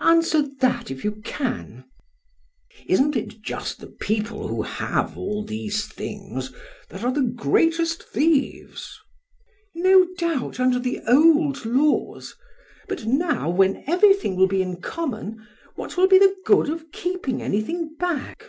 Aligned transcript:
Answer 0.00 0.42
that 0.60 0.90
if 0.90 1.02
you 1.02 1.12
can! 1.24 1.84
BLEPS. 2.80 2.84
Isn't 2.90 3.16
it 3.16 3.40
just 3.40 3.80
the 3.80 3.86
people 3.86 4.46
who 4.46 4.60
have 4.60 5.16
all 5.16 5.42
these 5.42 5.86
things 5.86 6.52
that 6.90 7.02
are 7.04 7.10
the 7.10 7.22
greatest 7.22 8.02
thieves? 8.02 8.98
PRAX. 9.72 9.84
No 9.86 10.06
doubt, 10.18 10.60
under 10.60 10.78
the 10.78 11.00
old 11.08 11.64
laws. 11.64 12.34
But 12.86 13.06
now, 13.06 13.48
when 13.48 13.82
everything 13.86 14.36
will 14.36 14.46
be 14.46 14.60
in 14.60 14.82
common 14.82 15.48
what 15.74 15.96
will 15.96 16.06
be 16.06 16.18
the 16.18 16.36
good 16.44 16.68
of 16.68 16.92
keeping 16.92 17.40
anything 17.40 17.94
back? 17.98 18.44